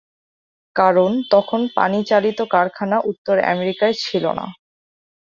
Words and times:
কারণ 0.75 1.11
তখন 1.31 1.61
পানি 1.77 1.99
চালিত 2.09 2.39
কারখানা 2.53 2.97
উত্তর 3.11 3.35
আমেরিকায় 3.51 3.95
ছিল 4.03 4.25
না। 4.39 4.45